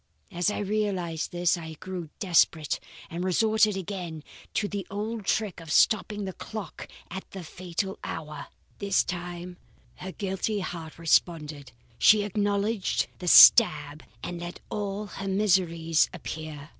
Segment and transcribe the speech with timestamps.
[0.31, 2.79] As I realized this, I grew desperate
[3.11, 4.23] and resorted again
[4.55, 8.47] to the old trick of stopping the clock at the fatal hour.
[8.79, 9.57] This time
[9.97, 11.71] her guilty heart responded.
[11.99, 16.69] She acknowledged the stab and let all her miseries appear.